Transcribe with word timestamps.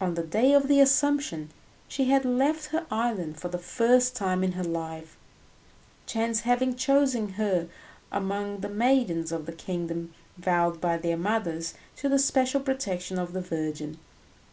On 0.00 0.14
the 0.14 0.24
day 0.24 0.52
of 0.54 0.66
the 0.66 0.80
Assumption 0.80 1.50
she 1.86 2.06
had 2.06 2.24
left 2.24 2.70
her 2.70 2.84
island 2.90 3.38
for 3.38 3.46
the 3.46 3.60
first 3.60 4.16
time 4.16 4.42
in 4.42 4.54
her 4.58 4.64
life, 4.64 5.16
chance 6.04 6.40
having 6.40 6.74
chosen 6.74 7.34
her 7.34 7.68
among 8.10 8.58
the 8.58 8.68
maidens 8.68 9.30
of 9.30 9.46
the 9.46 9.52
kingdom 9.52 10.12
vowed 10.36 10.80
by 10.80 10.96
their 10.96 11.16
mothers 11.16 11.74
to 11.98 12.08
the 12.08 12.18
special 12.18 12.58
protection 12.60 13.20
of 13.20 13.34
the 13.34 13.40
Virgin. 13.40 13.98